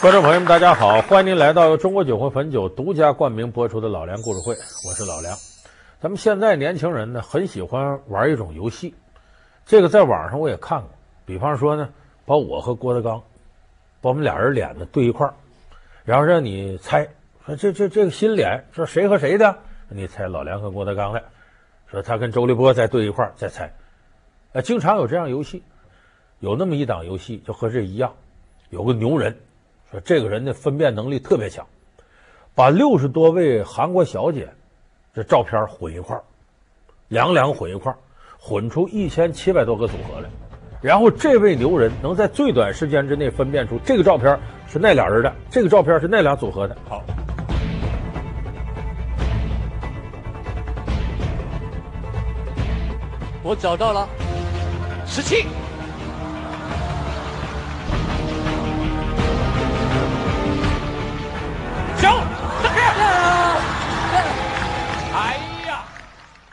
[0.00, 4.54] 观众朋友们，大家好，欢迎您来到由中国酒会汾酒独家冠名播出的《老梁故事会》，
[4.88, 5.36] 我是老梁。
[6.00, 8.94] 咱们现在年轻人呢，很喜欢玩一种游戏，
[9.66, 10.88] 这个在网上我也看过。
[11.26, 11.90] 比方说呢，
[12.24, 13.22] 把我和郭德纲，
[14.00, 15.34] 把我们俩人脸呢对一块儿，
[16.06, 17.10] 然后让你猜，
[17.44, 19.58] 说这这这个新脸是谁和谁的？
[19.90, 21.22] 你猜老梁和郭德纲的，
[21.90, 23.74] 说他跟周立波再对一块儿再猜。
[24.52, 25.62] 呃，经常有这样游戏，
[26.38, 28.14] 有那么一档游戏就和这一样，
[28.70, 29.36] 有个牛人。
[29.90, 31.66] 说这个人的分辨能力特别强，
[32.54, 34.48] 把六十多位韩国小姐
[35.12, 36.16] 这照片混一块，
[37.08, 37.92] 两两混一块，
[38.38, 40.28] 混出一千七百多个组合来。
[40.80, 46.76] 然后这位牛人能在最短时间之内分辨出这个照片是那俩人的，这个照片是那俩组合的。
[46.88, 47.02] 好，
[53.42, 54.08] 我找到了，
[55.04, 55.44] 十七。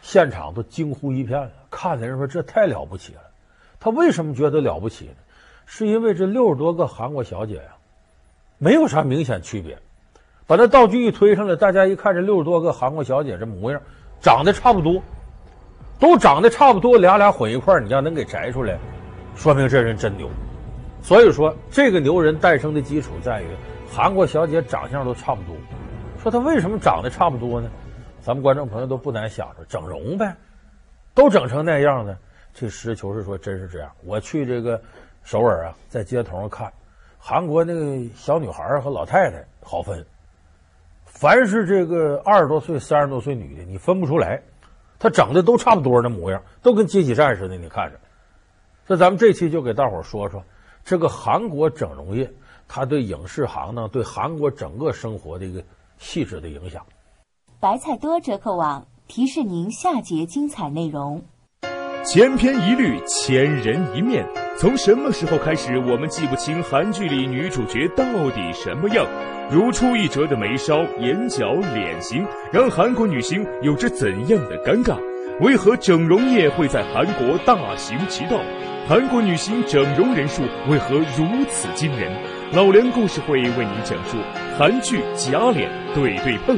[0.08, 3.19] 现场都惊呼一片了，看的人说这太了不起了。
[3.77, 5.16] 他为什么觉得了不起呢？
[5.66, 7.75] 是因为这六十多个韩国小姐呀，
[8.58, 9.77] 没有啥明显区别。
[10.45, 13.81] 把那道具一推上来，大家一看这六十多个韩国小姐这模样，
[14.22, 15.03] 长得差不多，
[15.99, 18.80] 都长得差不多，俩俩混一块，你要能给摘出来，
[19.36, 20.30] 说明这人真牛。
[21.02, 23.47] 所以说，这个牛人诞生的基础在于
[23.92, 25.53] 韩国小姐长相都差不多。
[26.23, 27.69] 说他为什么长得差不多呢？
[28.28, 30.36] 咱们观众朋友都不难想着，整容呗，
[31.14, 32.17] 都整成那样的。
[32.53, 33.89] 这实事求是说，真是这样。
[34.03, 34.81] 我去这个
[35.23, 36.70] 首尔啊，在街头上看，
[37.17, 40.05] 韩国那个小女孩和老太太好分，
[41.05, 44.42] 凡是这个二十多岁、三十多岁女的，你分不出来，
[45.00, 47.55] 她整的都差不多那模样，都跟阶级战似的。
[47.55, 47.98] 你看着，
[48.87, 50.43] 那咱们这期就给大伙说说
[50.83, 52.30] 这个韩国整容业，
[52.67, 55.64] 它对影视行当、对韩国整个生活的一个
[55.98, 56.86] 细致的影响。
[57.59, 61.23] 白菜多折扣网提示您下节精彩内容。
[62.05, 64.23] 千篇一律，千人一面。
[64.59, 69.03] 从什么时候开始，我们记不清韩剧里女主角到底什么样？
[69.49, 72.23] 如出一辙的眉梢、眼角、脸型，
[72.53, 74.95] 让韩国女星有着怎样的尴尬？
[75.41, 78.39] 为何整容业会在韩国大行其道？
[78.87, 82.11] 韩国女星整容人数为何如此惊人？
[82.53, 84.17] 老梁故事会为您讲述
[84.59, 86.55] 韩剧假脸对对碰。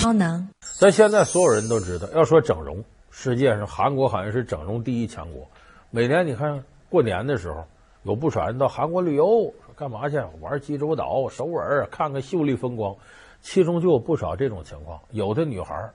[0.00, 5.46] 超能，咱现在所有人都知道，要说整容，世界上韩国好像是整容第一强国。
[5.90, 7.66] 每年你看过年的时候，
[8.04, 10.16] 有不少人到韩国旅游，说干嘛去？
[10.40, 12.96] 玩济州岛、首尔，看看秀丽风光。
[13.42, 15.90] 其中就有不少这种情况，有的女孩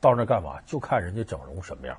[0.00, 0.60] 到那干嘛？
[0.64, 1.96] 就看人家整容什么样。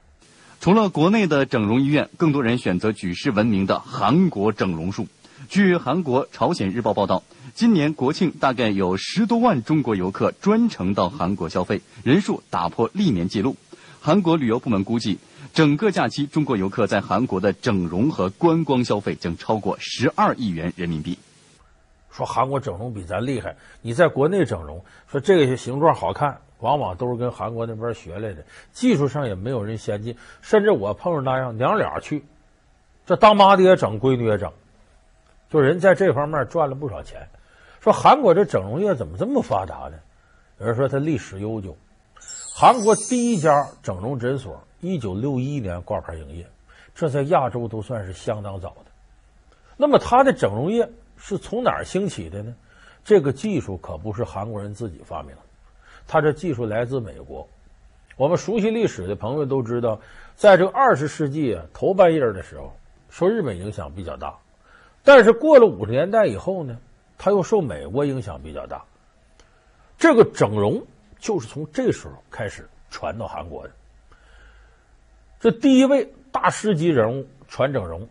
[0.62, 5.08] 除了国内的整容医院，更多人选择举世闻名的韩国整容术。
[5.48, 7.24] 据韩国《朝鲜日报》报道。
[7.56, 13.56] 今年国庆大概有十多万中国游客专程到韩国消费，人数打破历年纪录。
[14.00, 15.18] 韩国旅游部门估计，
[15.54, 21.18] 整个假期中国游客在韩国的整容和观光消费将超过十二亿元人民币。
[22.12, 30.16] 说韩国整容比咱厉害，你在国内整容，说这个形状好看，往往都是跟韩国那边学来的，技术上也没有人先进。
[30.42, 32.24] 甚至我碰上那样娘俩去，
[33.06, 34.52] 这当妈的也整，闺女也整，
[35.50, 37.28] 就人在这方面赚了不少钱。
[37.82, 39.98] 说韩国这整容业怎么这么发达呢？
[40.60, 41.76] 有人说它历史悠久，
[42.54, 46.46] 韩国第一家整容诊所一九六一年挂牌营业，
[46.94, 48.92] 这在亚洲都算是相当早的。
[49.78, 52.54] 那么它的整容业是从哪儿兴起的呢？
[53.06, 55.42] 这个技术可不是韩国人自己发明的，
[56.06, 57.48] 它这技术来自美国。
[58.18, 60.02] 我们熟悉历史的朋友都知道，
[60.36, 62.74] 在这个二十世纪头半叶的时候，
[63.10, 64.36] 受日本影响比较大，
[65.04, 66.78] 但是过了五十年代以后呢？
[67.22, 68.86] 他又受美国影响比较大，
[69.98, 70.82] 这个整容
[71.20, 73.74] 就是从这时候开始传到韩国的。
[75.42, 78.08] 这第一位大师级人物传整容，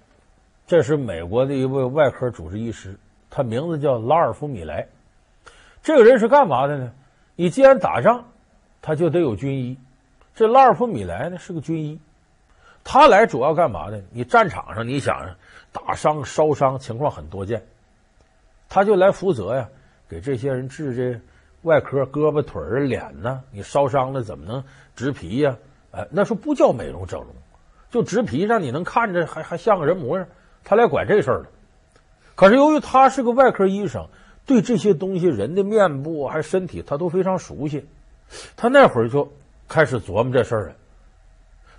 [0.66, 2.98] 这是美国的一位外科主治医师，
[3.30, 4.88] 他名字叫拉尔夫·米莱。
[5.82, 6.92] 这个人是干嘛的呢？
[7.34, 8.26] 你既然打仗，
[8.82, 9.78] 他就得有军医。
[10.34, 11.98] 这拉尔夫·米莱呢是个军医，
[12.90, 14.00] 他来主要干嘛呢？
[14.12, 15.36] 你战场上你想
[15.72, 17.62] 打伤、烧伤情况很多见。
[18.70, 19.68] 他就来负责呀，
[20.08, 21.20] 给这些人治这
[21.60, 23.42] 外科胳膊腿儿脸呢。
[23.50, 24.64] 你烧伤了怎么能
[24.96, 25.58] 植皮呀？
[25.90, 27.28] 哎，那时候不叫美容整容，
[27.90, 30.26] 就植皮让你能看着还还像个人模样。
[30.64, 31.46] 他来管这事儿了。
[32.36, 34.08] 可是由于他是个外科医生，
[34.46, 37.86] 对这些东西人的面部还身体他都非常熟悉。
[38.56, 39.30] 他那会儿就
[39.68, 40.72] 开始琢磨这事儿了，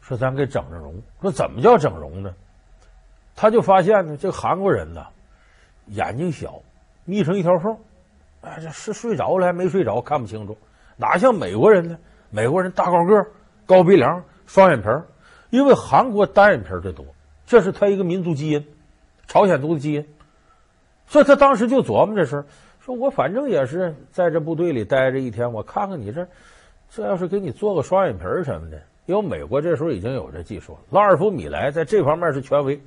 [0.09, 1.01] 说咱给整整容。
[1.21, 2.33] 说怎么叫整容呢？
[3.35, 5.05] 他就发现呢，这个韩国人呢，
[5.85, 6.61] 眼睛小。
[7.05, 7.77] 眯成一条缝。
[8.41, 10.57] 哎，这是睡着了还没睡着，看不清楚。
[10.97, 11.97] 哪像美国人呢？
[12.29, 13.25] 美国人大高个、
[13.65, 14.87] 高鼻梁、双眼皮，
[15.49, 17.05] 因为韩国单眼皮的多，
[17.47, 18.67] 这是他一个民族基因，
[19.27, 20.07] 朝鲜族的基因。
[21.07, 22.45] 所以他当时就琢磨这事，
[22.81, 26.27] 说我反正也是在这部队里待着一天，我看看你这，
[26.91, 28.79] 这要是给你做个双眼皮什么的，
[29.09, 32.79] 因为美国这时候已经有这技术了，拉尔夫·米莱在这方面是权威。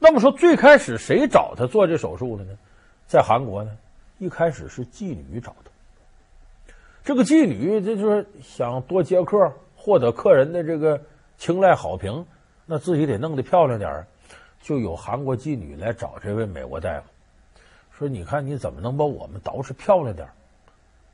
[0.00, 2.58] 那么说，最开始谁找他做这手术的呢？
[3.06, 3.70] 在韩国呢？
[4.18, 5.70] 一开始是妓女找的，
[7.04, 11.00] 这个妓女这就是想多接客，获得客人的这个
[11.38, 12.26] 青睐好评，
[12.66, 14.06] 那自己得弄得漂亮点儿
[14.62, 17.06] 就有韩国妓女来找这位美国大夫，
[17.96, 20.34] 说：“你看你怎么能把我们捯饬漂亮点儿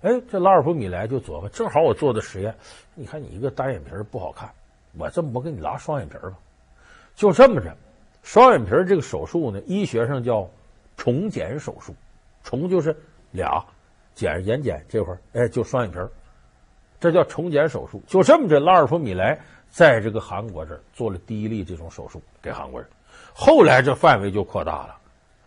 [0.03, 2.55] 哎，这拉尔夫·米莱就琢磨，正好我做的实验，
[2.95, 4.49] 你看你一个单眼皮不好看，
[4.97, 6.33] 我这么不给你拉双眼皮吧？
[7.17, 7.77] 就这么着，
[8.23, 10.49] 双眼皮这个手术呢，医学上叫
[10.97, 11.93] 重睑手术。
[12.45, 12.97] 重就是
[13.33, 13.62] 俩，
[14.17, 15.99] 睑眼睑这块，哎，就双眼皮，
[17.00, 18.00] 这叫重睑手术。
[18.06, 19.37] 就这么着，拉尔夫·米莱
[19.69, 22.89] 在这个韩国这儿做了第一例这种手术给韩国人。
[23.35, 24.97] 后来这范围就扩大了，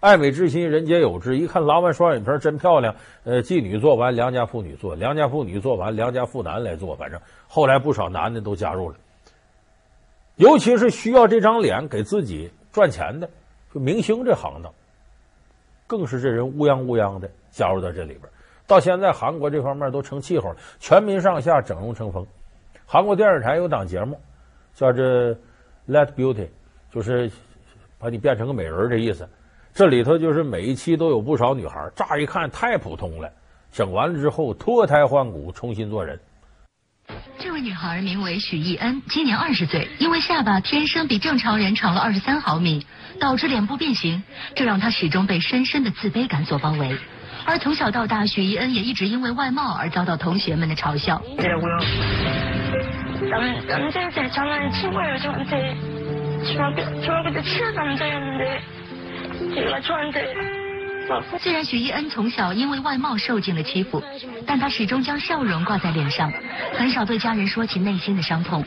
[0.01, 1.37] 爱美之心，人皆有之。
[1.37, 6.95] 一看拉完双眼皮真漂亮，呃，妓女做完，良家妇女做，良家妇女做完，良家妇男来做。
[6.95, 8.95] 反正后来不少男的都加入了，
[10.37, 13.29] 尤其是需要这张脸给自己赚钱的，
[13.71, 14.73] 就明星这行当。
[15.85, 18.23] 更是这人乌泱乌泱的加入到这里边，
[18.65, 22.25] 到现在韩国这方面都成气候了，全民上下整容成风。
[22.87, 24.19] 韩国电视台有档节目
[24.73, 25.33] 叫这
[25.87, 26.45] 《Let Beauty》，
[26.91, 27.29] 就是
[27.99, 29.29] 把你变成个美人的意思。
[29.73, 33.31] 这里头就是每一期都有不少女孩，乍一看太普通了，
[33.71, 36.19] 整完了之后脱胎换骨，重新做人。
[37.39, 42.85] 这位女孩名为许艺恩，今年二十岁，因为下巴天生比正常人长了二十三毫米。
[43.19, 44.23] 导致脸部变形，
[44.55, 46.97] 这让她始终被深深的自卑感所包围。
[47.45, 51.21] 而从小到大，许艺恩也一直因为外貌而遭到同学们的嘲笑。
[61.39, 64.01] 虽然许艺恩从小因为外貌受尽了欺负，
[64.45, 66.31] 但他始终将笑容挂在脸上，
[66.73, 68.63] 很少对家人说起内心的伤痛。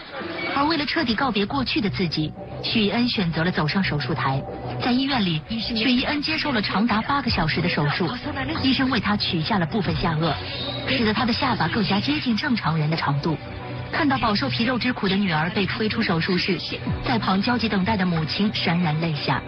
[0.54, 2.32] 而为了彻底告别过去的自己，
[2.62, 4.42] 许艺恩选择了走上手术台。
[4.82, 8.08] 在医院里，许艺恩接受了长达八个小时的手术，
[8.62, 10.34] 医生为他取下了部分下颚，
[10.88, 13.38] 使得他的下巴更加接近正常人的长度。
[13.94, 16.58] 看到饱受皮肉之苦的女儿被推出手术室，
[17.06, 19.40] 在旁焦急等待的母亲潸然泪下。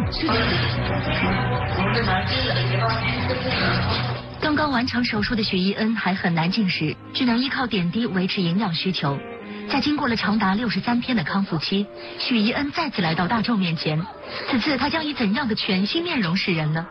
[4.40, 9.18] 刚刚完成手术的许艺恩还很难进食，只能依靠点滴维持营养需求。
[9.68, 11.84] 在经过了长达六十三天的康复期，
[12.20, 14.00] 许艺恩再次来到大众面前。
[14.48, 16.86] 此次她将以怎样的全新面容示人呢？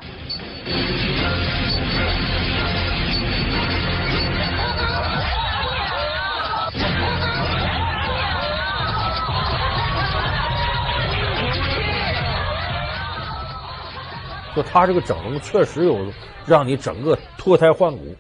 [14.56, 16.12] 就他这个整容确实有
[16.46, 18.16] 让你整个脱胎换骨，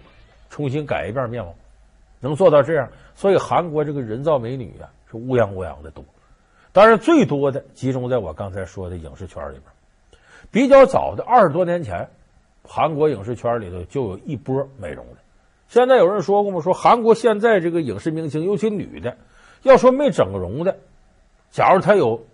[0.49, 1.55] 重新改一遍面貌。
[2.19, 6.03] 能做到这样，所以韩国这个人造美女啊是乌泱乌泱的多。
[6.71, 9.63] 当然，最多的集中在我刚才说的影视圈里边。
[10.51, 12.09] 比较早的二十多年前，
[12.63, 15.17] 韩国影视圈里头就有一波美容的。
[15.67, 16.61] 现在有人说过吗？
[16.61, 19.17] 说韩国现在这个影视明星，尤其女的，
[19.63, 20.77] 要说没整容的，
[21.51, 22.25] 假如他有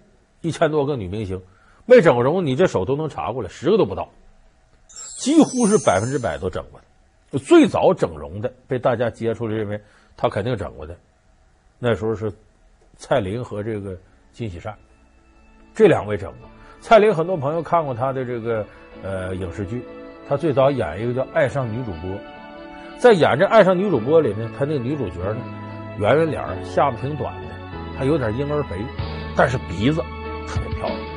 [0.41, 1.41] 一千多个女明星
[1.85, 4.09] 没整过容，你这手都能查过来，十个都不到，
[5.17, 7.39] 几乎是百分之百都整过的。
[7.39, 9.81] 最早整容的被大家接触了，认为
[10.17, 10.95] 他肯定整过的，
[11.79, 12.31] 那时候是
[12.97, 13.97] 蔡琳和这个
[14.33, 14.75] 金喜善
[15.73, 16.49] 这两位整过。
[16.81, 18.65] 蔡琳很多朋友看过她的这个
[19.01, 19.81] 呃影视剧，
[20.27, 22.11] 她最早演一个叫《爱上女主播》，
[22.97, 25.37] 在演这《爱上女主播》里呢，她那个女主角呢，
[25.99, 27.47] 圆圆脸，下巴挺短的，
[27.97, 28.75] 还有点婴儿肥，
[29.37, 30.01] 但是鼻子
[30.47, 31.10] 特别漂亮。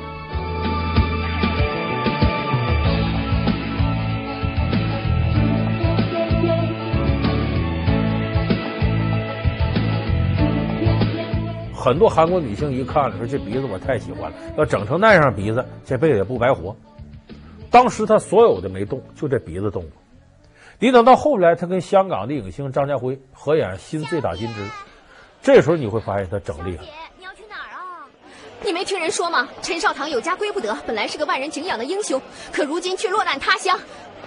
[11.84, 16.74] 很多韩国女性一看了，说这鼻子我太喜欢了，要整成那样鼻子，这辈子也不白活。
[17.70, 19.90] 当时她所有的没动，就这鼻子动了。
[20.78, 24.62] 你等到后来，她跟香港的影星张家辉合演《新醉打金枝》，
[25.42, 26.84] 这时候你会发现她整厉害。
[27.18, 28.08] 你要去哪儿啊？
[28.62, 29.46] 你没听人说吗？
[29.60, 32.18] 陈少棠有家归不得，本来是个万人敬仰的英雄，
[32.50, 33.78] 可如今却落难他乡，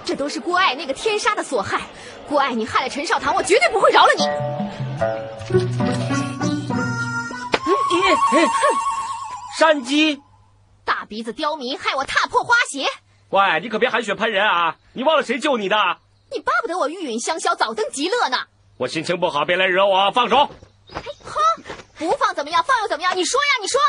[0.05, 1.81] 这都是郭爱那个天杀的所害。
[2.29, 6.06] 郭爱，你害了陈少棠，我绝对不会饶了你。
[8.15, 8.49] 哼！
[9.57, 10.21] 山鸡，
[10.85, 12.85] 大鼻子刁民，害我踏破花鞋。
[13.29, 14.75] 喂，你可别含血喷人啊！
[14.93, 15.75] 你忘了谁救你的？
[16.31, 18.37] 你巴不得我玉殒香消，早登极乐呢。
[18.77, 20.49] 我心情不好，别来惹我，放手。
[20.87, 21.33] 哼，
[21.97, 22.63] 不放怎么样？
[22.63, 23.15] 放又怎么样？
[23.15, 23.79] 你说呀，你说。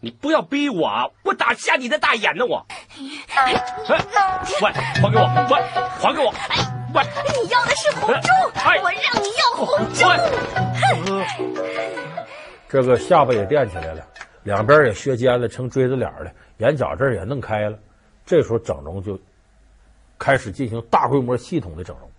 [0.00, 2.44] 你不要逼我，我打瞎你的大眼呢！
[2.44, 2.66] 我。
[3.34, 3.52] 哎，
[4.60, 5.24] 喂，还给我！
[5.50, 5.62] 喂，
[5.98, 6.34] 还给我！
[6.50, 6.56] 哎
[6.94, 7.02] 喂，
[7.42, 8.30] 你要的是红中，
[8.82, 10.04] 我让你要红珠。
[10.80, 11.24] 哼，
[12.73, 14.05] 这个下巴也垫起来了，
[14.43, 17.77] 两边也削尖了，成锥子脸了，眼角这儿也弄开了。
[18.25, 19.19] 这时候整容就
[20.17, 22.09] 开始进行大规模、系统的整容。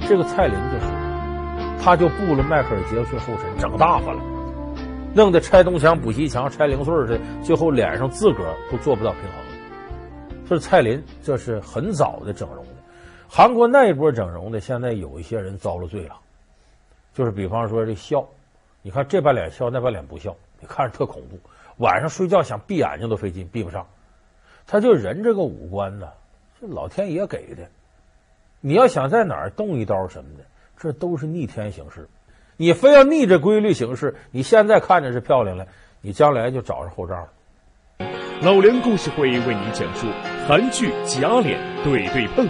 [0.08, 0.86] 这个蔡琳就是，
[1.82, 4.22] 他就步了迈克尔·杰克逊后尘，整大发了，
[5.13, 10.48] 弄得拆东墙补西墙，拆零碎的，最后脸上自个儿都做不到平衡。
[10.48, 12.72] 所以蔡琳这是很早的整容的。
[13.27, 16.15] 韩国那一波整容的，现在有一些人遭了罪了，
[17.13, 18.25] 就是比方说这笑，
[18.82, 21.38] 你看这半脸笑，那半脸不笑，你看着特恐怖。
[21.77, 23.86] 晚上睡觉想闭眼睛都费劲，闭不上。
[24.65, 26.08] 他就人这个五官呢，
[26.60, 27.68] 是老天爷给的。
[28.60, 30.44] 你要想在哪儿动一刀什么的，
[30.77, 32.08] 这都是逆天行事。
[32.62, 35.65] 你非要逆着规律行事，你现在看着是漂亮了，
[36.00, 37.27] 你将来就找上后账了。
[38.44, 40.06] 老梁故事会为您讲述
[40.48, 42.48] 韩剧假脸对对碰。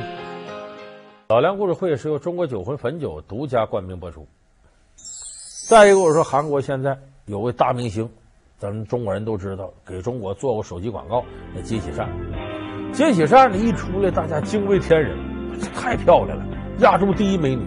[1.29, 4.27] 老梁故事会是由中国酒魂汾酒独家冠名播出。
[5.69, 8.09] 再一个，我说韩国现在有位大明星，
[8.57, 11.23] 咱们中国人都知道，给中国做过手机广告，
[11.55, 12.09] 那金喜善。
[12.91, 15.17] 金喜善呢一出来，大家惊为天人。
[15.73, 16.45] 太漂亮了，
[16.79, 17.65] 亚洲第一美女。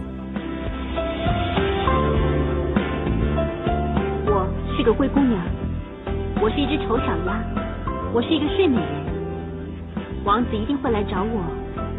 [4.85, 5.41] 个灰姑娘，
[6.39, 7.41] 我是一只丑小鸭，
[8.13, 8.85] 我是一个睡美人。
[10.23, 11.41] 王子一定会来找我，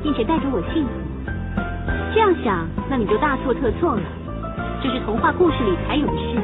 [0.04, 0.90] 并且带给我幸福。
[2.14, 4.02] 这样想，那你就大错特错了。
[4.80, 6.40] 这是童话故事里才有的事。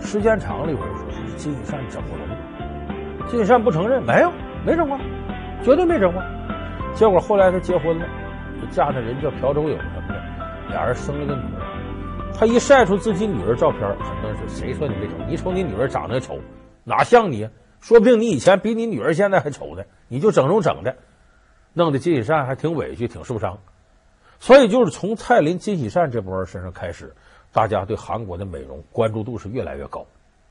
[0.00, 2.26] 时间长了，有人说金喜善整过容，
[3.28, 4.32] 金喜善不承认，没有，
[4.66, 4.98] 没整过，
[5.62, 6.20] 绝对没整过。
[6.94, 8.04] 结果后来他结婚了，
[8.70, 10.14] 嫁那人叫朴周友什么的，
[10.70, 11.57] 俩人生了个女儿。
[12.38, 15.28] 他一晒出自己女儿照片，很多人说：“谁说你没整？
[15.28, 16.38] 你瞅你女儿长得丑，
[16.84, 17.48] 哪像你？
[17.80, 19.82] 说不定你以前比你女儿现在还丑呢。
[20.06, 20.94] 你就整容整的，
[21.72, 23.58] 弄得金喜善还挺委屈，挺受伤。
[24.38, 27.12] 所以就是从蔡琳、金喜善这波人身上开始，
[27.52, 30.06] 大家对韩国的美容关注度是越来越高。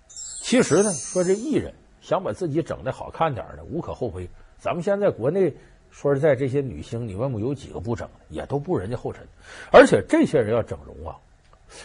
[0.10, 4.30] 其实呢，说这艺人想把自己整的好看点的，无可厚非。
[4.58, 5.56] 咱们现在国内。
[5.90, 9.26] 说实在，这些女星，你问问有几个不整的，也都步人家后尘。
[9.72, 11.16] 而且这些人要整容啊，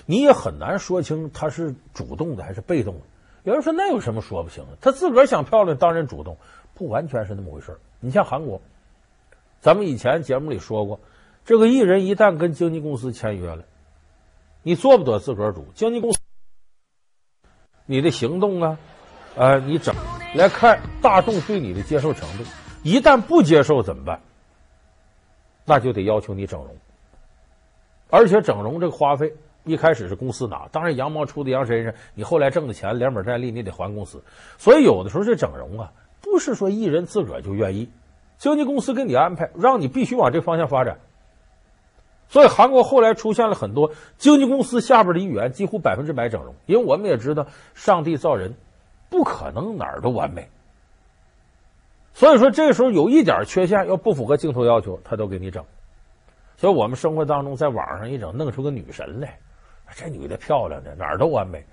[0.06, 3.00] 你也很难说清他是主动的还是被动的。
[3.44, 4.76] 有人说那有什么说不清的？
[4.80, 6.36] 他自个儿想漂亮，当然主动，
[6.74, 7.78] 不完全是那么回事。
[8.00, 8.60] 你像韩国，
[9.60, 11.00] 咱们以前节目里说过，
[11.44, 13.64] 这个艺人一旦跟经纪公司签约了，
[14.62, 16.20] 你做不得自个儿主，经纪公司
[17.86, 18.78] 你的行动啊，
[19.34, 19.94] 呃，你整
[20.34, 22.44] 来看大众对你的接受程度。
[22.84, 24.20] 一旦不接受怎么办？
[25.64, 26.76] 那就得要求你整容，
[28.10, 29.32] 而且整容这个花费
[29.64, 34.22] 一开始是公司拿，当然羊毛出在羊身上，你后来挣的钱连本带利你得还公司。
[34.58, 37.88] 所以有的时候这整容啊，不是说艺人自个儿就愿意，
[38.38, 40.98] 经纪公司给你安排，让你必须往这方向发展。
[42.28, 48.54] 所以韩国后来出现了很多经纪公司下边的艺员几乎百分之百整容，因为我们也知道上帝造人
[49.10, 50.48] 不可能哪儿都完美。
[52.14, 55.64] 所以说，这个时候有一点缺陷，要不符合镜头要求，他都给你整。
[56.56, 59.38] 所以我们生活当中，在网上一整，弄出个女神来，
[59.94, 61.64] 这女的漂亮的，哪儿都完美。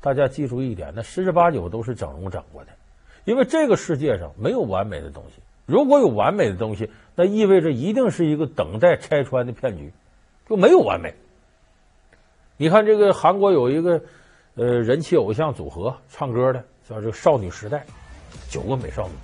[0.00, 2.70] 大家记住一点，那十之八九都是整容整过的。
[3.24, 9.92] 因为这个世界上没有完美的东西，如果有完美的东西，那意味着一定是一个等待拆穿的骗局，
[10.48, 11.14] 就没有完美。
[12.56, 14.00] 你看这个韩国有一个
[14.54, 17.84] 呃人气偶像组合唱歌的，叫这个少女时代，
[18.48, 19.14] 九个美少女，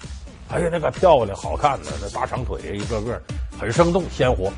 [0.50, 3.20] 哎呀，那个漂亮好看的，那大长腿一个个
[3.58, 4.52] 很生动鲜活。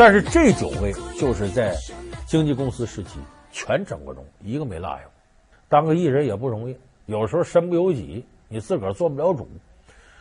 [0.00, 1.76] 但是这九位就是在
[2.24, 3.18] 经纪公司时期
[3.52, 5.02] 全整过容，一个没落下。
[5.68, 9.46] 当个艺人也不容易，有时候身不由己，你自个儿做不了主。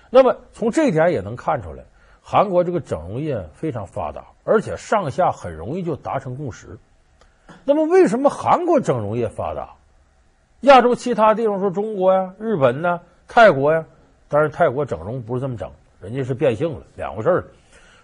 [0.09, 1.85] 那么从这一点也能看出来，
[2.21, 6.77] 韩国这个整容业非常发达，而且上下很容易就达成共识。
[7.63, 9.69] 那么为什么韩国整容业发达？
[10.59, 13.85] 亚洲其他地方说中国呀、日本呐、泰国呀，
[14.27, 15.71] 当然泰国整容不是这么整，
[16.01, 17.45] 人家是变性了，两回事儿。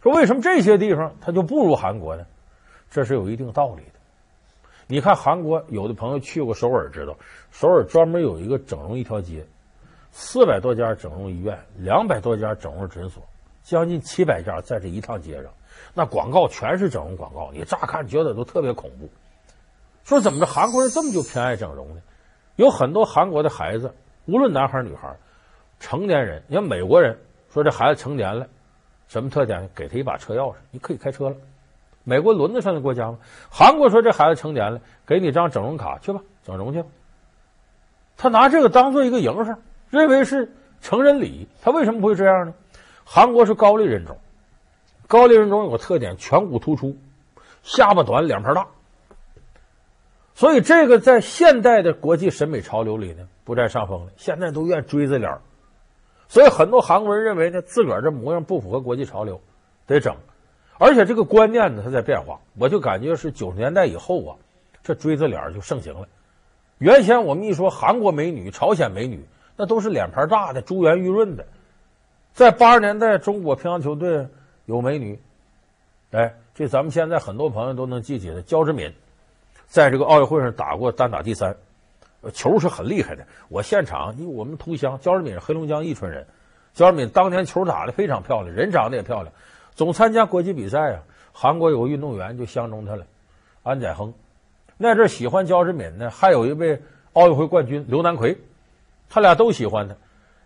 [0.06, 2.28] 说为什么这些地方它就不如韩国呢？
[2.92, 4.00] 这是有一定道理的。
[4.86, 7.18] 你看韩国有的朋友去过首尔，知道
[7.50, 9.44] 首尔专门有一个整容一条街，
[10.12, 13.24] 四百多家整容医院，两百多家整容诊所，
[13.64, 15.52] 将近七百家在这一趟街上，
[15.96, 19.10] 那广告全是整容广告，你乍看觉得都特别恐怖。
[20.04, 22.02] 说怎么着韩国人这么就偏爱整容呢？
[22.58, 23.92] 有很多韩国的孩子，
[24.28, 25.18] 无论男孩女孩，
[25.80, 27.18] 成年人，你看美国人
[27.52, 28.46] 说这孩子成年了。
[29.08, 29.70] 什么特点？
[29.76, 31.36] 给他一把车钥匙，你可以开车了。
[32.04, 33.18] 美国轮得上的国家吗？
[33.50, 36.90] 韩国说这孩子成年了，给你张整容卡，去吧，整容去吧。
[38.18, 39.58] 他拿这个当做一个营生，
[39.90, 41.48] 认为是成人礼。
[41.62, 42.54] 他为什么不会这样呢？
[43.04, 44.18] 韩国是高丽人种，
[45.08, 46.96] 高丽人种有个特点，颧骨突出，
[47.64, 48.68] 下巴短，两盘大。
[50.34, 54.12] 所以这个在现代的国际审美潮流里呢，不占上风了。
[54.18, 55.40] 现在都愿意锥着脸。
[56.28, 59.40] 所以很多韩国人认为呢，自个儿这模样不符合国际潮流，
[59.86, 60.16] 得整。
[60.78, 62.40] 而且这个观念呢，它在变化。
[62.58, 64.36] 我就感觉是九十年代以后啊，
[64.84, 66.08] 这锥子脸就盛行了。
[66.80, 69.24] 原先我们一说韩国美女、朝鲜美女，
[69.56, 71.46] 那都是脸盘大的、珠圆玉润的。
[72.34, 74.28] 在八十年代，中国乒乓球队
[74.66, 75.18] 有美女，
[76.12, 78.94] 哎，这咱们现在很多朋友都能记起的焦志敏，
[79.68, 81.56] 在这个奥运会上打过单打第三。
[82.32, 86.26] 球是很厉害的，我现场，因为我们同乡焦志敏是黑龙江伊春人，
[86.74, 89.34] 焦志敏当年球打得非常漂亮，人长得也漂亮，
[89.76, 91.04] 总参加国际比赛啊。
[91.38, 93.06] 韩国有个运动员就相中他了，
[93.62, 94.14] 安宰亨。
[94.78, 96.82] 那阵喜欢焦志敏呢，还有一位
[97.14, 98.38] 奥运会冠军刘南奎，
[99.10, 99.96] 他俩都喜欢他。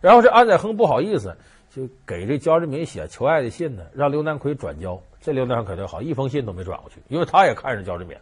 [0.02, 1.38] 然后这安宰亨不好意思，
[1.70, 5.00] 就给这焦志敏写求爱的信呢，让刘南奎转交。
[5.22, 8.18] 这刘南奎可就好，一封信都没转过去，因为他也看上焦志敏。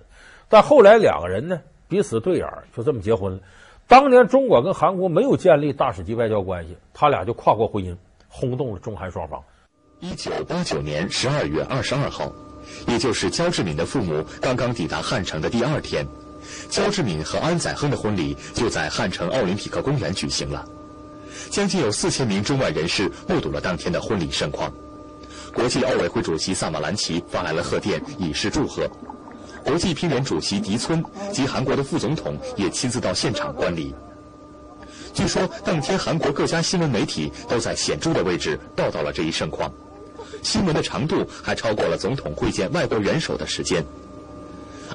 [0.50, 3.40] 但后来两个人呢，彼此对眼，就这么结婚了。
[3.88, 7.96] 当年中国跟韩国没有建立大使级外交关系，他俩就跨国婚姻，
[8.28, 9.42] 轰动了中韩双方。
[10.00, 12.32] 一九八九年十二月二十二号，
[12.88, 16.06] 也就是焦志敏的父母刚刚抵达汉城的第二天，
[16.70, 20.68] 焦志敏和安宰亨的婚礼就在汉城奥林匹克公园举行了。
[21.50, 24.72] 将近有四千名中外人士目睹了当天的婚礼盛况。
[25.54, 28.88] 国际奥委会主席萨马兰奇发来了贺电，以示祝贺。
[29.68, 31.04] 国际乒联主席迪村
[31.34, 33.94] 及韩国的副总统也亲自到现场观礼。
[35.14, 39.70] 据说当天韩国各家新闻媒体都在显著的位置报道了这一盛况，
[40.42, 43.84] 新闻的长度还超过了总统会见外国元首的时间。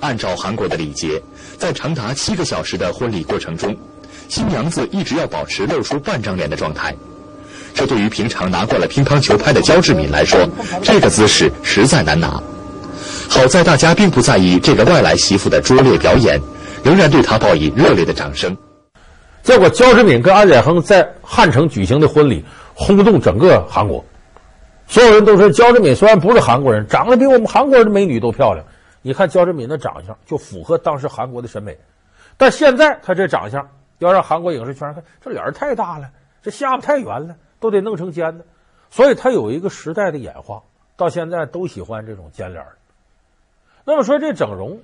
[0.01, 1.23] 按照韩国的礼节，
[1.59, 3.77] 在长达七个小时的婚礼过程中，
[4.31, 6.97] 新娘子一直要保持露出半张脸的状态。
[7.75, 10.49] 这对于平常拿惯了乒乓球拍的焦志敏来说，
[10.83, 12.43] 这个姿势实在难拿。
[13.35, 16.39] 好在大家并不在意这个外来媳妇的拙劣表演，
[16.85, 18.55] 仍然对她报以热烈的掌声。
[19.43, 24.05] 结果，焦志敏跟安宰亨在汉城举行的婚礼轰动整个韩国，
[24.87, 28.67] 所有人都说焦志敏虽然不是韩国人，长得比我们韩国人的美女都漂亮。
[29.01, 31.79] 你看焦志敏的长相就符合当时韩国的审美，
[32.37, 33.67] 但现在他这长相
[33.99, 36.11] 要让韩国影视圈看，这脸太大了，
[36.43, 38.45] 这下巴太圆了，都得弄成尖的，
[38.91, 40.65] 所以他有一个时代的演化，
[40.99, 42.63] 到现在都喜欢这种尖脸。
[43.85, 44.81] 那么说这整容，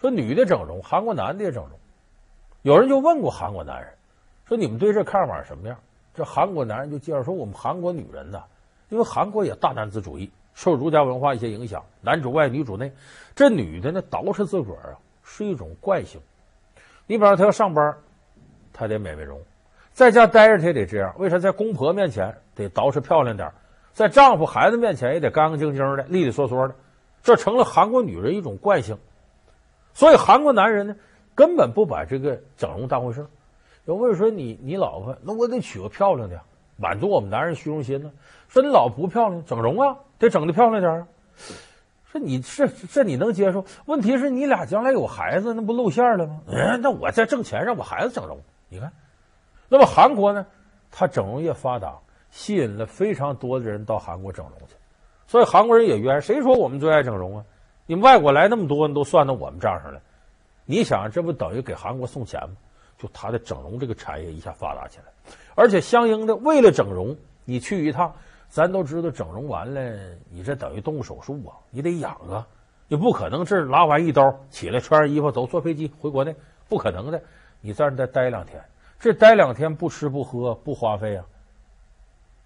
[0.00, 1.72] 说女的整容，韩国男的也整容。
[2.62, 3.94] 有人就问过韩国男人，
[4.46, 5.78] 说你们对这看法什么样？
[6.14, 8.42] 这韩国男人就介绍说，我们韩国女人呢，
[8.88, 12.92] 因为韩国也大男子主义，受儒家文化一些影响，男主外女主内。
[13.36, 16.20] 这女的呢，捯饬自个儿啊，是一种惯性。
[17.06, 17.96] 你比方她要上班，
[18.72, 19.38] 她得美美容；
[19.92, 21.14] 在家待着，她也得这样。
[21.18, 21.38] 为啥？
[21.38, 23.52] 在公婆面前得捯饬漂亮点，
[23.92, 26.74] 在丈夫孩子面前也得干干净净的、利利索索的。
[27.22, 28.98] 这成了韩国女人一种惯性。
[29.94, 30.96] 所以韩国男人呢，
[31.34, 33.26] 根本不把这个整容当回事。
[33.84, 36.40] 有问说你你老婆，那我得娶个漂亮的，
[36.76, 38.12] 满足我们男人虚荣心呢。
[38.48, 41.08] 说你老婆不漂亮，整容啊，得整的漂亮点啊。
[42.10, 43.64] 说你这这你能接受？
[43.86, 46.40] 问题是你俩将来有孩子，那不露馅了吗？
[46.46, 48.38] 嗯，那我在挣钱，让我孩子整容。
[48.68, 48.92] 你看，
[49.68, 50.46] 那么韩国呢，
[50.90, 51.98] 它整容业发达，
[52.30, 54.74] 吸引了非常多的人到韩国整容去。
[55.28, 57.44] 所以韩国人也冤，谁说我们最爱整容啊？
[57.86, 60.00] 你们外国来那么多人都算到我们账上了。
[60.64, 62.56] 你想，这不等于给韩国送钱吗？
[62.98, 65.04] 就他的整容这个产业一下发达起来，
[65.54, 68.12] 而且相应的，为了整容，你去一趟，
[68.48, 69.80] 咱都知道整容完了，
[70.30, 72.48] 你这等于动手术啊，你得养啊，
[72.88, 76.34] 你不可能这拉完一刀起来穿上衣服走坐飞机回国内，
[76.68, 77.22] 不可能的，
[77.60, 78.60] 你在那再待两天，
[78.98, 81.24] 这待两天不吃不喝不花费啊，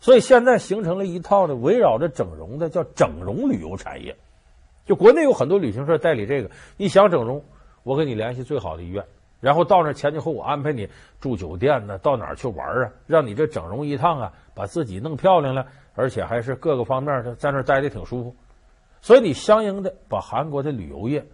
[0.03, 4.17] 所以现在形成了一套的围绕着整容的叫整容旅游产业，
[4.85, 7.45] 就国内有很多旅行社代理这个，你想整容，
[7.85, 9.05] 我给你联系最好的医院。
[9.39, 10.89] 然后到那前前后后安排你
[11.21, 12.91] 住酒店呢，到哪儿去玩啊？
[13.07, 18.35] 让你这整容一趟啊，把自己弄漂亮了，而且还是各个方面的在那儿待的挺舒服。
[19.03, 21.25] 所以你相应的把韩国的旅游业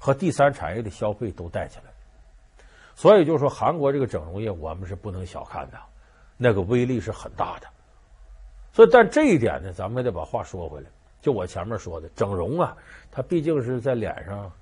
[0.00, 1.92] 和第三产业的消费都带起来。
[2.96, 5.78] 所以就说韩国这个整容业，我们是不能小看的，
[6.36, 7.68] 那个威力是很大的。
[8.76, 10.86] 所以但这一点呢，咱们也得把话说回来。
[11.22, 12.76] 就我前面说的，整容啊，
[13.10, 14.52] 它毕竟是在脸上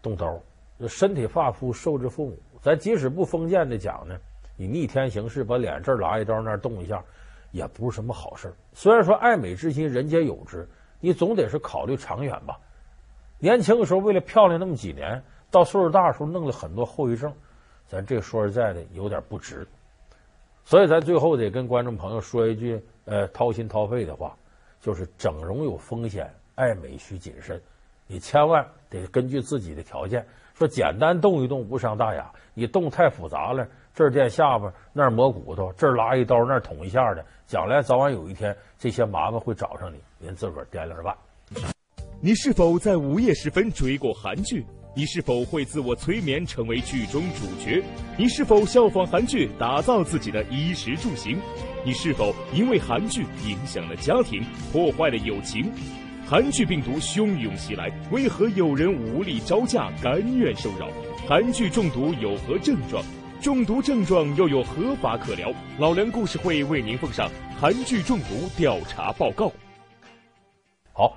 [0.00, 0.38] 动刀。
[0.86, 4.16] 身体发肤受之父母，咱即使不封建的讲呢，
[4.56, 7.02] 你逆天行事，把脸这儿拉一刀，那儿动一下，
[7.50, 8.54] 也不是什么好事。
[8.72, 10.68] 虽然说爱美之心人皆有之，
[11.00, 12.56] 你总得是考虑长远吧。
[13.40, 17.34] 年轻的时候为了漂亮那么几年，到岁数大的时候弄了很多后遗症，
[17.88, 19.66] 咱这说实在的有点不值。
[20.64, 24.36] 所以咱最后得跟观众朋友说一句，呃，掏心掏肺的话，
[24.80, 27.60] 就是整容有风险，爱美需谨慎，
[28.06, 30.24] 你千万得根据自己的条件。
[30.54, 41.16] 说简单动一动无伤大雅，你动太复杂了，这儿垫下巴，那儿磨骨头，这儿拉一刀，那儿捅一下的，将来早晚有一天这些麻烦会找上你，您自个儿掂量着办。
[42.20, 44.66] 你是否在午夜时分追过韩剧？
[44.92, 47.80] 你是否会自我催眠成为剧中主角？
[48.18, 51.38] 你是否效仿韩剧打造自己的衣食住行？
[51.84, 55.70] 你是否因为韩剧影响了家庭，破坏了友情？
[56.26, 60.88] 韩剧病毒汹涌袭来，为何有人无力招架，甘愿受扰？
[61.28, 63.04] 韩剧中毒有何症状？
[63.40, 65.52] 中毒症状又有何法可疗？
[65.78, 69.52] 老梁故事会为您奉上韩剧中毒调查报告。
[70.92, 71.16] 好，